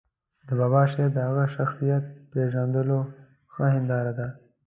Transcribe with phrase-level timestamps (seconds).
[0.47, 2.99] د بابا شعر د هغه شخصیت پېژندلو
[3.53, 4.27] ښه هنداره ده.